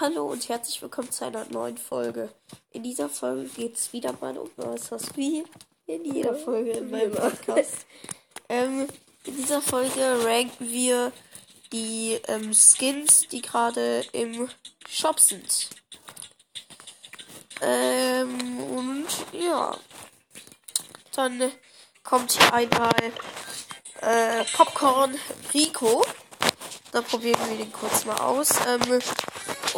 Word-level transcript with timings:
Hallo 0.00 0.26
und 0.26 0.48
herzlich 0.48 0.80
willkommen 0.80 1.10
zu 1.10 1.24
einer 1.24 1.44
neuen 1.46 1.76
Folge. 1.76 2.32
In 2.70 2.84
dieser 2.84 3.08
Folge 3.08 3.48
geht 3.48 3.74
es 3.74 3.92
wieder 3.92 4.14
mal 4.20 4.38
um 4.38 4.48
was 4.56 5.16
wie 5.16 5.42
in 5.86 6.04
jeder 6.04 6.36
Folge 6.36 6.70
in 6.70 6.88
meinem 6.88 7.10
Podcast. 7.10 7.84
ähm, 8.48 8.86
in 9.24 9.36
dieser 9.36 9.60
Folge 9.60 10.24
ranken 10.24 10.70
wir 10.70 11.10
die 11.72 12.16
ähm, 12.28 12.54
Skins, 12.54 13.26
die 13.26 13.42
gerade 13.42 14.04
im 14.12 14.48
Shop 14.88 15.18
sind. 15.18 15.68
Ähm, 17.60 18.60
und 18.70 19.06
ja, 19.32 19.76
dann 21.16 21.50
kommt 22.04 22.30
hier 22.30 22.54
einmal 22.54 23.12
äh, 24.02 24.44
Popcorn 24.56 25.16
Rico. 25.52 26.04
Da 26.92 27.02
probieren 27.02 27.40
wir 27.50 27.56
den 27.56 27.72
kurz 27.72 28.04
mal 28.04 28.18
aus. 28.18 28.50
Ähm, 28.64 29.00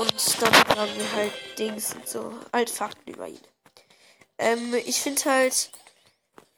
und 0.01 0.43
dann 0.43 0.55
haben 0.79 0.97
wir 0.97 1.13
halt 1.13 1.33
Dings 1.59 1.95
und 1.95 2.09
so 2.09 2.33
Altfakten 2.53 3.13
über 3.13 3.29
ihn. 3.29 3.41
Ähm, 4.39 4.75
ich 4.87 5.01
finde 5.01 5.25
halt 5.27 5.71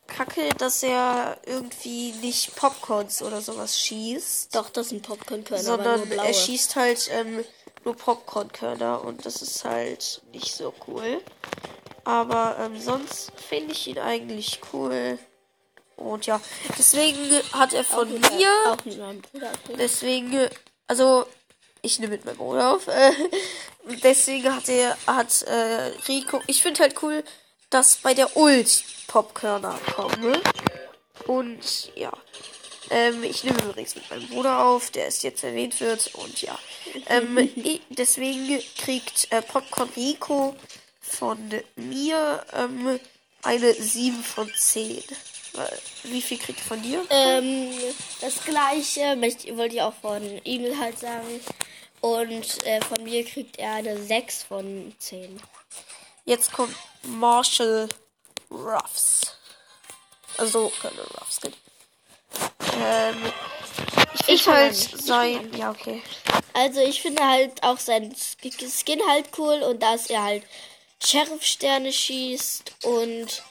kacke, 0.06 0.50
dass 0.58 0.82
er 0.82 1.38
irgendwie 1.44 2.12
nicht 2.12 2.54
Popcorns 2.54 3.20
oder 3.22 3.40
sowas 3.40 3.80
schießt. 3.80 4.54
Doch, 4.54 4.70
das 4.70 4.90
sind 4.90 5.02
Popcornkörner, 5.02 5.62
sondern 5.62 6.12
er 6.12 6.32
schießt 6.32 6.76
halt 6.76 7.10
ähm, 7.10 7.44
nur 7.84 7.96
Popcornkörner 7.96 9.02
und 9.02 9.26
das 9.26 9.42
ist 9.42 9.64
halt 9.64 10.22
nicht 10.32 10.54
so 10.54 10.72
cool. 10.86 11.20
Aber 12.04 12.56
ähm, 12.60 12.80
sonst 12.80 13.32
finde 13.36 13.72
ich 13.72 13.88
ihn 13.88 13.98
eigentlich 13.98 14.60
cool. 14.72 15.18
Und 15.96 16.26
ja, 16.26 16.40
deswegen 16.78 17.18
hat 17.52 17.72
er 17.72 17.84
von 17.84 18.08
auch 18.08 18.30
mir. 18.30 18.50
Auch 18.66 18.84
mit 18.84 18.98
meinem 18.98 19.22
Bruder. 19.22 19.52
Deswegen, 19.78 20.48
also 20.86 21.26
ich 21.82 21.98
nehme 21.98 22.12
mit 22.12 22.24
meinem 22.24 22.36
Bruder 22.36 22.74
auf. 22.74 22.86
Äh, 22.88 23.12
deswegen 24.02 24.54
hat 24.54 24.68
er, 24.68 24.96
hat 25.06 25.42
äh, 25.42 25.92
Rico. 26.08 26.40
Ich 26.46 26.62
finde 26.62 26.80
halt 26.80 27.02
cool, 27.02 27.24
dass 27.70 27.96
bei 27.96 28.14
der 28.14 28.36
Ult 28.36 28.84
Popkörner 29.08 29.78
kommen. 29.94 30.40
Und 31.26 31.92
ja. 31.94 32.12
Ähm, 32.90 33.22
ich 33.24 33.44
nehme 33.44 33.62
übrigens 33.62 33.94
mit 33.94 34.08
meinem 34.10 34.28
Bruder 34.28 34.64
auf, 34.64 34.90
der 34.90 35.06
es 35.06 35.22
jetzt 35.22 35.44
erwähnt 35.44 35.80
wird. 35.80 36.14
Und 36.14 36.40
ja. 36.42 36.58
Ähm, 37.08 37.50
deswegen 37.90 38.62
kriegt 38.78 39.28
äh, 39.30 39.42
Popcorn 39.42 39.88
Rico 39.96 40.54
von 41.00 41.38
mir 41.76 42.44
ähm, 42.52 43.00
eine 43.42 43.74
7 43.74 44.22
von 44.22 44.50
10. 44.54 45.02
Wie 46.04 46.22
viel 46.22 46.38
kriegt 46.38 46.60
er 46.60 46.64
von 46.64 46.82
dir? 46.82 47.04
Ähm, 47.10 47.70
das 48.20 48.42
gleiche 48.44 49.16
möchte, 49.16 49.56
wollte 49.56 49.76
ich 49.76 49.82
auch 49.82 49.94
von 49.94 50.22
Emil 50.44 50.78
halt 50.78 50.98
sagen. 50.98 51.40
Und 52.02 52.66
äh, 52.66 52.80
von 52.80 53.04
mir 53.04 53.24
kriegt 53.24 53.58
er 53.58 53.74
eine 53.74 54.02
6 54.02 54.42
von 54.42 54.92
10. 54.98 55.40
Jetzt 56.24 56.52
kommt 56.52 56.74
Marshall 57.04 57.88
Ruffs. 58.50 59.36
Also, 60.36 60.72
keine 60.82 61.00
Ruffs. 61.00 61.40
Ähm, 62.76 63.32
ich, 64.14 64.28
ich 64.28 64.48
halt 64.48 64.74
sein. 64.74 65.50
Ja, 65.56 65.70
okay. 65.70 66.02
Also, 66.54 66.80
ich 66.80 67.00
finde 67.00 67.24
halt 67.24 67.62
auch 67.62 67.78
sein 67.78 68.14
Skin 68.16 69.00
halt 69.08 69.28
cool 69.38 69.62
und 69.62 69.80
dass 69.80 70.10
er 70.10 70.24
halt 70.24 70.42
Sheriff-Sterne 71.04 71.92
schießt 71.92 72.72
und 72.84 73.42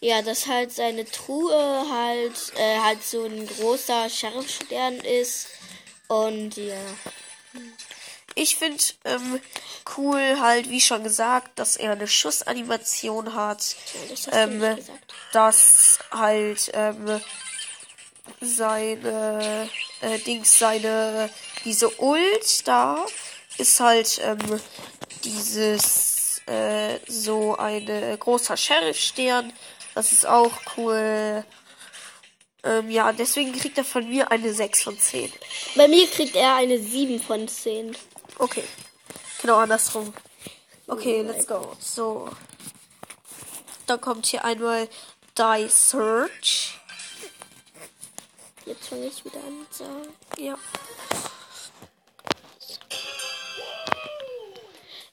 ja, 0.00 0.22
dass 0.22 0.48
halt 0.48 0.72
seine 0.72 1.04
Truhe 1.04 1.86
halt, 1.88 2.52
äh, 2.56 2.78
halt 2.80 3.04
so 3.04 3.24
ein 3.24 3.46
großer 3.46 4.08
Sheriff-Stern 4.10 4.96
ist. 4.96 5.46
Und 6.08 6.56
ja. 6.56 6.74
Ich 8.34 8.56
finde 8.56 8.82
ähm, 9.04 9.40
cool 9.96 10.40
halt, 10.40 10.70
wie 10.70 10.80
schon 10.80 11.02
gesagt, 11.04 11.58
dass 11.58 11.76
er 11.76 11.92
eine 11.92 12.06
Schussanimation 12.06 13.34
hat. 13.34 13.76
Ja, 13.94 14.00
das 14.10 14.28
ähm, 14.32 14.78
dass 15.32 15.98
halt 16.10 16.70
ähm, 16.74 17.20
seine 18.40 19.68
äh, 20.00 20.18
Dings, 20.18 20.58
seine 20.58 21.30
diese 21.64 22.00
Ult 22.00 22.66
da 22.66 23.04
ist 23.58 23.80
halt 23.80 24.20
ähm, 24.24 24.60
dieses 25.24 26.40
äh, 26.46 26.98
so 27.06 27.56
ein 27.56 28.16
großer 28.18 28.56
Sheriff-Stern 28.56 29.52
das 29.94 30.12
ist 30.12 30.26
auch 30.26 30.52
cool. 30.76 31.44
Ähm, 32.62 32.90
ja, 32.90 33.12
deswegen 33.12 33.52
kriegt 33.52 33.78
er 33.78 33.84
von 33.84 34.08
mir 34.08 34.30
eine 34.30 34.52
6 34.52 34.82
von 34.82 34.98
10. 34.98 35.32
Bei 35.76 35.88
mir 35.88 36.06
kriegt 36.06 36.36
er 36.36 36.56
eine 36.56 36.78
7 36.78 37.20
von 37.20 37.48
10. 37.48 37.96
Okay. 38.40 38.64
Genau 39.42 39.58
andersrum. 39.58 40.14
Okay, 40.86 41.20
let's 41.20 41.46
go. 41.46 41.76
So. 41.78 42.28
Dann 43.86 44.00
kommt 44.00 44.26
hier 44.26 44.44
einmal 44.44 44.88
Die 45.36 45.68
Search. 45.68 46.80
Jetzt 48.64 48.88
fange 48.88 49.06
ich 49.06 49.24
wieder 49.24 49.40
an 49.40 49.66
zu 49.70 49.84
sagen. 49.84 50.08
Ja. 50.38 50.56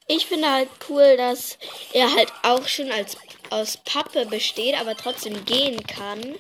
Ich 0.08 0.26
finde 0.26 0.50
halt 0.50 0.70
cool, 0.88 1.18
dass 1.18 1.58
er 1.92 2.10
halt 2.16 2.32
auch 2.44 2.66
schon 2.66 2.90
als 2.92 3.18
aus 3.50 3.76
Pappe 3.84 4.26
besteht, 4.26 4.80
aber 4.80 4.96
trotzdem 4.96 5.44
gehen 5.44 5.86
kann. 5.86 6.38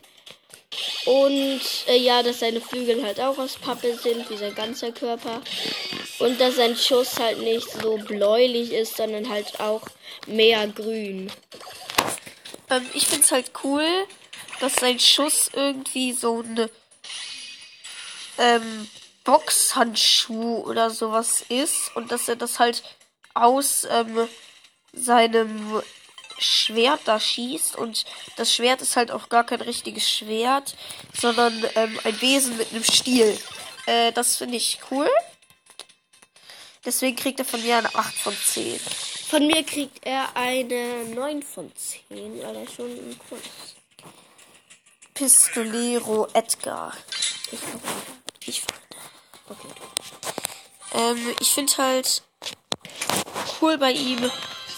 Und 1.08 1.62
äh, 1.88 1.96
ja, 1.96 2.22
dass 2.22 2.42
seine 2.42 2.60
Flügel 2.60 3.02
halt 3.02 3.22
auch 3.22 3.38
aus 3.38 3.56
Pappe 3.56 3.96
sind, 3.96 4.30
wie 4.30 4.36
sein 4.36 4.54
ganzer 4.54 4.92
Körper. 4.92 5.42
Und 6.20 6.42
dass 6.42 6.58
sein 6.58 6.76
Schuss 6.76 7.18
halt 7.18 7.40
nicht 7.40 7.70
so 7.82 7.96
bläulich 7.96 8.74
ist, 8.74 8.98
sondern 8.98 9.30
halt 9.30 9.58
auch 9.62 9.84
mehr 10.26 10.68
grün. 10.68 11.32
Ähm, 12.70 12.86
ich 12.94 13.08
find's 13.08 13.32
halt 13.32 13.52
cool, 13.64 13.88
dass 14.60 14.76
sein 14.76 15.00
Schuss 15.00 15.50
irgendwie 15.54 16.12
so 16.12 16.44
eine 16.44 16.70
ähm, 18.38 18.90
Boxhandschuh 19.24 20.58
oder 20.66 20.90
sowas 20.90 21.46
ist 21.48 21.96
und 21.96 22.12
dass 22.12 22.28
er 22.28 22.36
das 22.36 22.60
halt 22.60 22.84
aus 23.34 23.88
ähm, 23.90 24.28
seinem 24.92 25.82
Schwert 26.40 27.02
da 27.06 27.20
schießt 27.20 27.76
und 27.76 28.06
das 28.36 28.54
Schwert 28.54 28.82
ist 28.82 28.96
halt 28.96 29.12
auch 29.12 29.30
gar 29.30 29.46
kein 29.46 29.62
richtiges 29.62 30.10
Schwert, 30.10 30.76
sondern 31.20 31.66
ähm, 31.76 32.00
ein 32.04 32.22
Wesen 32.22 32.58
mit 32.58 32.72
einem 32.72 32.84
Stiel. 32.84 33.38
Äh, 33.86 34.12
das 34.12 34.36
finde 34.36 34.58
ich 34.58 34.80
cool. 34.92 35.10
Deswegen 36.86 37.18
kriegt 37.18 37.40
er 37.40 37.46
von 37.46 37.62
mir 37.62 37.78
eine 37.78 37.94
8 37.94 38.16
von 38.16 38.34
10. 38.34 38.80
Von 39.30 39.46
mir 39.46 39.64
kriegt 39.64 40.06
er 40.06 40.36
eine 40.36 41.04
9 41.14 41.44
von 41.44 41.72
10, 41.76 42.42
weil 42.42 42.56
er 42.56 42.70
schon 42.70 42.92
ein 42.92 43.20
Kunst. 43.28 43.76
Pistolero 45.14 46.28
Edgar. 46.34 46.94
Ich 47.52 47.60
fand. 47.60 47.84
Ich 48.46 48.62
fand. 48.62 48.82
Okay. 49.50 49.68
Ähm, 50.94 51.36
ich 51.40 51.50
finde 51.50 51.78
halt 51.78 52.24
cool 53.62 53.78
bei 53.78 53.92
ihm, 53.92 54.32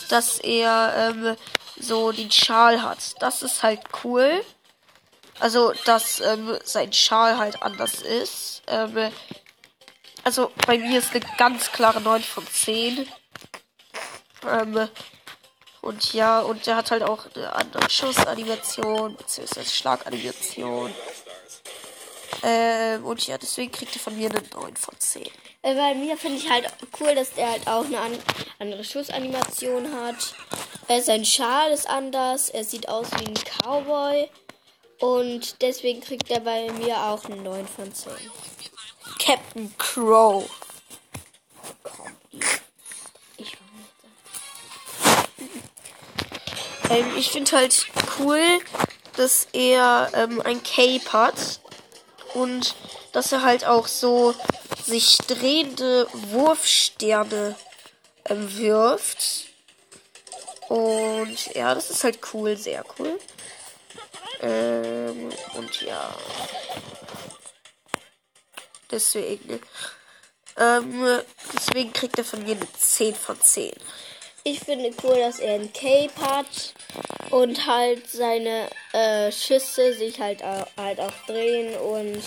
dass 0.09 0.39
er 0.39 1.13
ähm, 1.15 1.37
so 1.79 2.11
den 2.11 2.31
Schal 2.31 2.81
hat. 2.81 3.21
Das 3.21 3.43
ist 3.43 3.63
halt 3.63 3.81
cool. 4.03 4.43
Also, 5.39 5.73
dass 5.85 6.19
ähm, 6.19 6.57
sein 6.63 6.91
Schal 6.91 7.37
halt 7.37 7.61
anders 7.63 8.01
ist. 8.01 8.61
Ähm, 8.67 9.11
also, 10.23 10.51
bei 10.67 10.77
mir 10.77 10.99
ist 10.99 11.11
eine 11.11 11.23
ganz 11.37 11.71
klare 11.71 12.01
9 12.01 12.21
von 12.21 12.45
10. 12.45 13.07
Ähm, 14.47 14.89
und 15.81 16.13
ja, 16.13 16.41
und 16.41 16.65
der 16.65 16.75
hat 16.75 16.91
halt 16.91 17.03
auch 17.03 17.25
eine 17.33 17.53
andere 17.53 17.89
Schussanimation, 17.89 19.15
beziehungsweise 19.15 19.69
Schlaganimation. 19.69 20.93
Ähm, 22.43 23.05
und 23.05 23.25
ja, 23.27 23.37
deswegen 23.37 23.71
kriegt 23.71 23.95
er 23.95 24.01
von 24.01 24.17
mir 24.17 24.29
eine 24.29 24.43
9 24.53 24.75
von 24.75 24.99
10. 24.99 25.25
Äh, 25.61 25.75
bei 25.75 25.93
mir 25.93 26.15
finde 26.15 26.37
ich 26.37 26.49
halt 26.49 26.67
cool, 26.99 27.13
dass 27.15 27.33
der 27.33 27.51
halt 27.51 27.67
auch 27.67 27.83
eine 27.83 27.99
an 27.99 28.17
andere 28.59 28.83
Schussanimation 28.83 29.93
hat. 29.93 30.33
Äh, 30.87 31.01
sein 31.01 31.25
Schal 31.25 31.71
ist 31.71 31.89
anders. 31.89 32.49
Er 32.49 32.63
sieht 32.63 32.87
aus 32.87 33.07
wie 33.11 33.27
ein 33.27 33.33
Cowboy. 33.33 34.29
Und 34.99 35.61
deswegen 35.61 36.01
kriegt 36.01 36.29
er 36.29 36.41
bei 36.41 36.71
mir 36.73 36.97
auch 36.97 37.25
eine 37.25 37.37
9 37.37 37.67
von 37.67 37.93
10. 37.93 38.11
Captain 39.17 39.73
Crow. 39.77 40.49
Ich, 43.37 43.57
ähm, 46.89 47.17
ich 47.17 47.31
finde 47.31 47.51
halt 47.51 47.85
cool, 48.17 48.41
dass 49.17 49.47
er 49.51 50.09
ähm, 50.13 50.41
ein 50.41 50.63
Cape 50.63 51.11
hat. 51.11 51.59
Und 52.33 52.75
dass 53.11 53.31
er 53.31 53.41
halt 53.41 53.65
auch 53.65 53.87
so 53.87 54.33
sich 54.89 55.17
drehende 55.19 56.07
Wurfsterne 56.11 57.55
ähm, 58.25 58.57
wirft. 58.57 59.45
Und 60.67 61.53
ja, 61.55 61.73
das 61.73 61.89
ist 61.89 62.03
halt 62.03 62.19
cool, 62.33 62.57
sehr 62.57 62.83
cool. 62.97 63.19
Ähm, 64.41 65.29
und 65.55 65.81
ja. 65.81 66.15
Deswegen. 68.91 69.61
Ähm, 70.57 71.21
deswegen 71.53 71.93
kriegt 71.93 72.17
er 72.17 72.25
von 72.25 72.43
mir 72.43 72.55
eine 72.55 72.73
10 72.73 73.15
von 73.15 73.39
10. 73.39 73.73
Ich 74.43 74.59
finde 74.59 74.91
cool, 75.03 75.19
dass 75.19 75.39
er 75.39 75.55
ein 75.55 75.71
Cape 75.71 76.11
hat 76.21 76.73
und 77.29 77.65
halt 77.65 78.09
seine 78.09 78.69
äh, 78.93 79.31
Schüsse 79.31 79.93
sich 79.93 80.19
halt, 80.19 80.43
halt 80.43 80.99
auch 80.99 81.13
drehen 81.27 81.77
und 81.77 82.21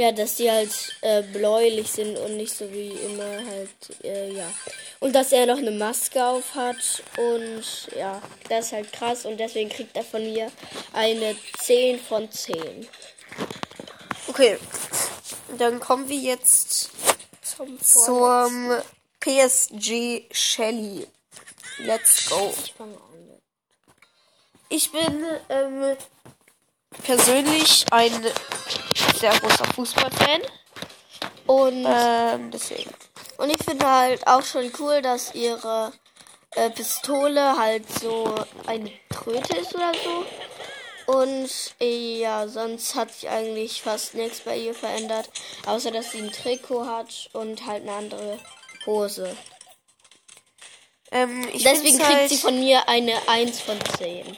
ja, 0.00 0.12
dass 0.12 0.36
die 0.36 0.50
halt 0.50 0.70
äh, 1.02 1.22
bläulich 1.22 1.90
sind 1.90 2.16
und 2.16 2.38
nicht 2.38 2.56
so 2.56 2.72
wie 2.72 2.88
immer 2.88 3.44
halt, 3.46 4.02
äh, 4.02 4.32
ja. 4.32 4.50
Und 4.98 5.14
dass 5.14 5.30
er 5.30 5.44
noch 5.44 5.58
eine 5.58 5.72
Maske 5.72 6.24
auf 6.24 6.54
hat 6.54 7.02
und 7.18 7.62
ja, 7.94 8.22
das 8.48 8.66
ist 8.66 8.72
halt 8.72 8.92
krass 8.94 9.26
und 9.26 9.38
deswegen 9.38 9.68
kriegt 9.68 9.94
er 9.94 10.04
von 10.04 10.22
mir 10.22 10.50
eine 10.94 11.36
10 11.58 12.00
von 12.00 12.32
10. 12.32 12.88
Okay, 14.28 14.58
dann 15.58 15.80
kommen 15.80 16.08
wir 16.08 16.16
jetzt 16.16 16.90
Zum 17.42 17.78
zum 17.78 18.72
PSG 19.20 20.22
Shelly. 20.32 21.06
Let's 21.80 22.26
go. 22.30 22.54
Ich 22.64 22.72
fange 22.72 22.94
an. 22.94 23.40
Ich 24.70 24.92
bin 24.92 25.24
ähm, 25.50 25.96
persönlich 27.02 27.84
ein 27.90 28.12
sehr 29.20 29.38
großer 29.38 29.64
Fußballfan. 29.74 30.40
Und 31.46 31.84
Ähm, 31.86 32.50
deswegen. 32.50 32.90
Und 33.38 33.50
ich 33.50 33.62
finde 33.62 33.86
halt 33.86 34.26
auch 34.26 34.42
schon 34.42 34.70
cool, 34.78 35.02
dass 35.02 35.34
ihre 35.34 35.92
äh, 36.54 36.70
Pistole 36.70 37.56
halt 37.56 37.84
so 38.00 38.34
eine 38.66 38.90
Tröte 39.08 39.56
ist 39.56 39.74
oder 39.74 39.92
so. 39.94 40.26
Und 41.18 41.50
äh, 41.80 42.20
ja, 42.20 42.46
sonst 42.46 42.94
hat 42.94 43.12
sich 43.12 43.28
eigentlich 43.28 43.82
fast 43.82 44.14
nichts 44.14 44.40
bei 44.40 44.56
ihr 44.56 44.74
verändert. 44.74 45.28
Außer 45.66 45.90
dass 45.90 46.12
sie 46.12 46.18
ein 46.18 46.32
Trikot 46.32 46.86
hat 46.86 47.30
und 47.32 47.66
halt 47.66 47.82
eine 47.82 47.92
andere 47.92 48.38
Hose. 48.86 49.36
Ähm, 51.10 51.48
Deswegen 51.52 51.98
kriegt 51.98 52.04
halt, 52.04 52.28
sie 52.30 52.36
von 52.36 52.58
mir 52.60 52.88
eine 52.88 53.14
1 53.26 53.60
von 53.60 53.78
10. 53.98 54.36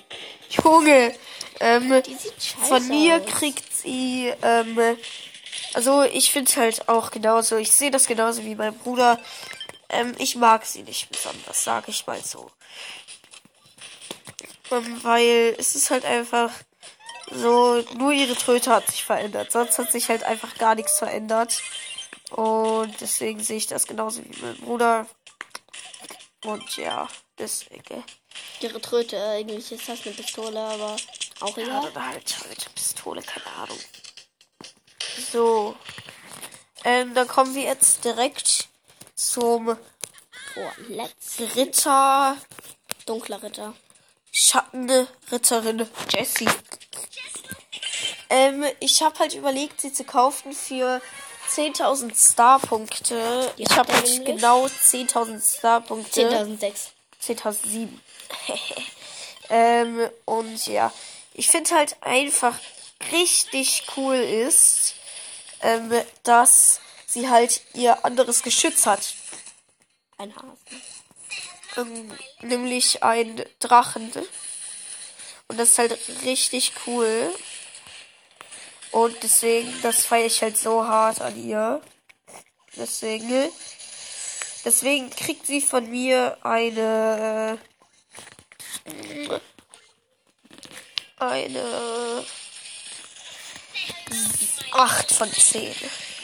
Junge, 0.65 1.15
ähm, 1.63 2.03
von 2.69 2.89
mir 2.89 3.23
aus. 3.23 3.27
kriegt 3.27 3.75
sie, 3.75 4.33
ähm, 4.43 4.79
also 5.75 6.03
ich 6.03 6.33
finde 6.33 6.55
halt 6.57 6.89
auch 6.89 7.11
genauso, 7.11 7.57
ich 7.57 7.73
sehe 7.73 7.91
das 7.91 8.07
genauso 8.07 8.45
wie 8.45 8.55
mein 8.55 8.77
Bruder. 8.77 9.19
Ähm, 9.89 10.13
ich 10.19 10.37
mag 10.37 10.67
sie 10.67 10.83
nicht 10.83 11.11
besonders, 11.11 11.63
sage 11.63 11.91
ich 11.91 12.07
mal 12.07 12.21
so. 12.23 12.51
Ähm, 14.71 15.05
weil 15.05 15.55
es 15.59 15.77
ist 15.77 15.91
halt 15.91 16.05
einfach 16.05 16.51
so, 17.31 17.85
nur 17.97 18.13
ihre 18.13 18.35
Tröte 18.35 18.71
hat 18.71 18.91
sich 18.91 19.05
verändert. 19.05 19.53
Sonst 19.53 19.79
hat 19.79 19.93
sich 19.93 20.09
halt 20.09 20.25
einfach 20.25 20.57
gar 20.57 20.75
nichts 20.75 20.99
verändert. 20.99 21.63
Und 22.31 23.01
deswegen 23.01 23.41
sehe 23.41 23.59
ich 23.59 23.67
das 23.67 23.87
genauso 23.87 24.23
wie 24.25 24.41
mein 24.41 24.57
Bruder. 24.57 25.07
Und 26.45 26.77
ja, 26.77 27.09
deswegen. 27.39 28.03
Ihre 28.61 28.81
Tröte, 28.81 29.23
eigentlich 29.23 29.71
ist 29.71 29.89
das 29.89 30.05
eine 30.05 30.15
Pistole, 30.15 30.59
aber 30.59 30.97
auch 31.43 31.57
Ja, 31.57 31.65
egal. 31.65 31.91
oder 31.91 32.07
halt 32.09 32.37
halt 32.45 32.75
Pistole, 32.75 33.23
keine 33.23 33.47
Ahnung. 33.57 33.79
So. 35.33 35.77
Ähm, 36.85 37.15
dann 37.15 37.29
kommen 37.29 37.55
wir 37.55 37.63
jetzt 37.63 38.05
direkt 38.05 38.69
zum 39.15 39.77
Oh, 40.55 40.71
let's. 40.89 41.39
Ritter, 41.57 42.37
Dunkler 43.07 43.43
Ritter. 43.43 43.75
Schattenritterin 44.31 45.89
Jessie. 46.11 46.49
Ähm, 48.29 48.65
ich 48.81 49.03
habe 49.03 49.19
halt 49.19 49.35
überlegt, 49.35 49.81
sie 49.81 49.93
zu 49.93 50.05
kaufen 50.05 50.53
für 50.53 51.01
10.000 51.51 52.15
Star-Punkte. 52.15 53.53
Ich 53.57 53.71
habe 53.77 53.93
halt 53.93 54.25
genau 54.25 54.67
10.000 54.67 55.41
Star-Punkte. 55.41 56.29
10.006. 56.29 56.91
10.007. 57.23 57.89
ähm, 59.51 60.09
und 60.25 60.67
ja, 60.67 60.93
ich 61.35 61.49
finde 61.49 61.75
halt 61.75 61.97
einfach 62.03 62.59
richtig 63.11 63.85
cool 63.97 64.17
ist, 64.17 64.95
ähm, 65.61 65.93
dass 66.23 66.81
sie 67.07 67.29
halt 67.29 67.63
ihr 67.75 68.05
anderes 68.05 68.43
Geschütz 68.43 68.87
hat. 68.87 69.15
Ein 70.19 70.35
Hasen. 70.37 70.83
Ähm, 71.77 72.13
nämlich 72.43 73.03
ein 73.03 73.45
Drachen. 73.59 74.13
Und 75.49 75.59
das 75.59 75.71
ist 75.71 75.79
halt 75.79 75.99
richtig 76.25 76.73
cool. 76.87 77.33
Und 78.91 79.23
deswegen, 79.23 79.73
das 79.83 80.05
feiere 80.05 80.27
ich 80.27 80.43
halt 80.43 80.59
so 80.59 80.87
hart 80.87 81.21
an 81.21 81.43
ihr. 81.43 81.81
Deswegen, 82.77 83.51
deswegen 84.65 85.11
kriegt 85.11 85.47
sie 85.47 85.61
von 85.61 85.89
mir 85.91 86.37
eine, 86.43 87.59
äh, 88.85 89.41
eine 91.29 92.25
8 94.73 95.13
von 95.13 95.33
10. 95.33 95.75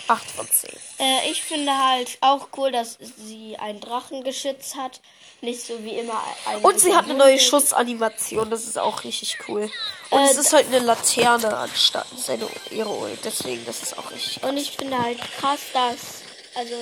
8 0.09 0.31
von 0.31 0.49
10. 0.51 0.71
Äh, 0.99 1.31
ich 1.31 1.43
finde 1.43 1.77
halt 1.77 2.19
auch 2.21 2.49
cool, 2.57 2.73
dass 2.73 2.99
sie 3.19 3.57
ein 3.59 3.81
Drachengeschütz 3.81 4.75
hat. 4.75 5.01
Nicht 5.41 5.65
so 5.65 5.85
wie 5.85 5.91
immer 5.91 6.21
ein. 6.47 6.57
Und 6.63 6.81
sie 6.81 6.95
hat 6.95 7.05
eine 7.05 7.15
neue. 7.15 7.39
Schussanimation, 7.39 8.51
das 8.51 8.65
ist 8.65 8.77
auch 8.79 9.05
richtig 9.05 9.39
cool. 9.49 9.71
Und 10.11 10.19
Äh, 10.19 10.25
es 10.25 10.37
ist 10.37 10.53
halt 10.53 10.67
eine 10.67 10.81
Laterne 10.81 11.57
anstatt 11.57 12.07
seine 12.17 12.49
ihre 12.71 12.89
Ult, 12.89 13.21
deswegen 13.25 13.65
das 13.65 13.83
ist 13.83 13.97
auch 13.99 14.11
richtig. 14.11 14.43
Und 14.43 14.57
ich 14.57 14.73
finde 14.73 14.99
halt 15.01 15.21
krass, 15.39 15.61
dass, 15.73 16.23
also, 16.57 16.75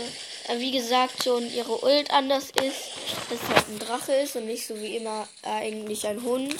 äh, 0.48 0.58
wie 0.58 0.70
gesagt, 0.70 1.24
schon 1.24 1.52
ihre 1.52 1.84
Ult 1.84 2.10
anders 2.12 2.44
ist. 2.44 2.92
Dass 3.28 3.40
es 3.42 3.54
halt 3.54 3.68
ein 3.68 3.78
Drache 3.78 4.12
ist 4.14 4.36
und 4.36 4.46
nicht 4.46 4.66
so 4.66 4.80
wie 4.80 4.96
immer 4.96 5.28
äh, 5.42 5.48
eigentlich 5.48 6.06
ein 6.06 6.22
Hund. 6.22 6.56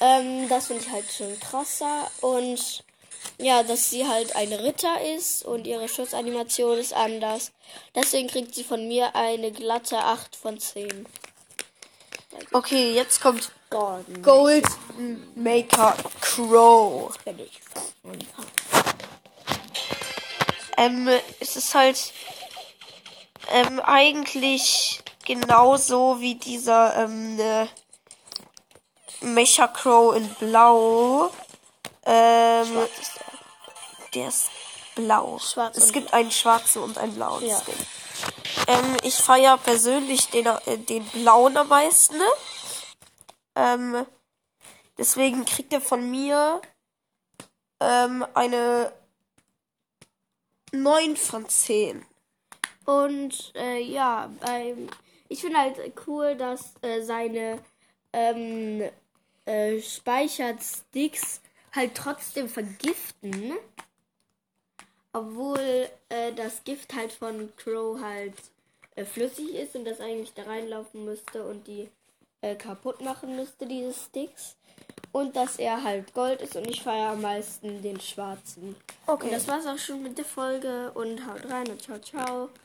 Ähm, 0.00 0.48
das 0.48 0.66
finde 0.66 0.82
ich 0.82 0.90
halt 0.90 1.10
schon 1.10 1.38
krasser. 1.40 2.10
Und 2.20 2.82
ja, 3.38 3.62
dass 3.62 3.90
sie 3.90 4.06
halt 4.06 4.34
ein 4.36 4.52
Ritter 4.52 5.00
ist 5.16 5.44
und 5.44 5.66
ihre 5.66 5.88
Schussanimation 5.88 6.78
ist 6.78 6.92
anders. 6.92 7.52
Deswegen 7.94 8.28
kriegt 8.28 8.54
sie 8.54 8.64
von 8.64 8.86
mir 8.88 9.14
eine 9.14 9.52
glatte 9.52 9.98
8 9.98 10.36
von 10.36 10.58
10. 10.58 11.06
Okay, 12.52 12.92
jetzt 12.92 13.20
kommt 13.20 13.50
Gordon. 13.70 14.22
Gold 14.22 14.66
Maker 15.34 15.96
Crow. 16.20 17.16
Bin 17.24 17.38
ich. 17.38 17.60
Ähm, 20.76 21.08
es 21.40 21.56
ist 21.56 21.74
halt 21.74 22.12
ähm, 23.52 23.80
eigentlich 23.80 25.02
genauso 25.26 26.20
wie 26.20 26.36
dieser 26.36 27.04
ähm, 27.04 27.38
äh, 27.38 27.66
Mecha 29.20 29.68
Crow 29.68 30.14
in 30.16 30.28
Blau. 30.34 31.30
Ähm, 32.04 32.66
Schwarz 32.66 32.98
ist 32.98 33.16
er. 33.16 34.10
der 34.14 34.28
ist 34.28 34.50
blau. 34.94 35.38
Schwarz 35.38 35.76
es 35.76 35.92
gibt 35.92 36.12
einen 36.12 36.30
schwarzen 36.30 36.82
und 36.82 36.98
einen 36.98 37.14
blauen 37.14 37.44
Ja. 37.46 37.60
Skin. 37.60 37.74
Ähm, 38.66 38.96
ich 39.02 39.14
feiere 39.14 39.58
persönlich 39.58 40.28
den, 40.28 40.46
äh, 40.46 40.78
den 40.78 41.04
blauen 41.06 41.56
am 41.56 41.68
meisten. 41.68 42.16
Ne? 42.16 42.24
Ähm, 43.54 44.06
deswegen 44.98 45.44
kriegt 45.44 45.72
er 45.72 45.80
von 45.80 46.10
mir 46.10 46.60
ähm, 47.80 48.26
eine 48.34 48.92
9 50.72 51.16
von 51.16 51.48
10. 51.48 52.04
Und 52.84 53.52
äh, 53.54 53.80
ja, 53.80 54.30
beim, 54.40 54.88
ich 55.28 55.40
finde 55.40 55.58
halt 55.58 55.78
cool, 56.06 56.36
dass 56.36 56.74
äh, 56.82 57.02
seine 57.02 57.58
ähm, 58.12 58.90
äh, 59.46 59.80
Speichersticks 59.80 61.40
halt 61.72 61.94
trotzdem 61.94 62.48
vergiften. 62.48 63.54
Obwohl 65.12 65.88
äh, 66.08 66.32
das 66.34 66.62
Gift 66.64 66.94
halt 66.94 67.12
von 67.12 67.52
Crow 67.56 68.00
halt 68.00 68.34
äh, 68.94 69.04
flüssig 69.04 69.54
ist 69.54 69.74
und 69.74 69.84
das 69.84 70.00
eigentlich 70.00 70.32
da 70.34 70.42
reinlaufen 70.42 71.04
müsste 71.04 71.44
und 71.44 71.66
die 71.66 71.88
äh, 72.42 72.54
kaputt 72.54 73.00
machen 73.00 73.34
müsste, 73.36 73.66
diese 73.66 73.92
Sticks. 73.92 74.56
Und 75.12 75.34
dass 75.34 75.56
er 75.56 75.82
halt 75.82 76.14
Gold 76.14 76.40
ist 76.40 76.54
und 76.54 76.68
ich 76.68 76.82
feiere 76.82 77.10
am 77.10 77.22
meisten 77.22 77.82
den 77.82 78.00
schwarzen. 78.00 78.76
Okay. 79.06 79.26
Und 79.26 79.32
das 79.32 79.48
war's 79.48 79.66
auch 79.66 79.78
schon 79.78 80.02
mit 80.02 80.16
der 80.16 80.24
Folge 80.24 80.92
und 80.94 81.26
haut 81.26 81.50
rein 81.50 81.68
und 81.68 81.82
ciao, 81.82 81.98
ciao. 81.98 82.50